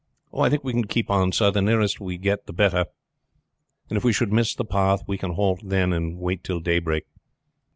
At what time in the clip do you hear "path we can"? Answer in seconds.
4.65-5.33